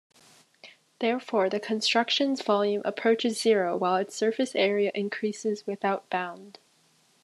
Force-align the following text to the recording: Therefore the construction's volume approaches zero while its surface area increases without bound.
Therefore 0.97 1.47
the 1.47 1.59
construction's 1.59 2.41
volume 2.41 2.81
approaches 2.83 3.39
zero 3.39 3.77
while 3.77 3.97
its 3.97 4.15
surface 4.15 4.55
area 4.55 4.89
increases 4.95 5.67
without 5.67 6.09
bound. 6.09 6.57